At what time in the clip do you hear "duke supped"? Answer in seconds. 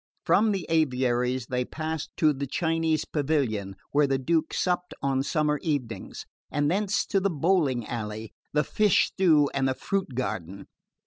4.17-4.95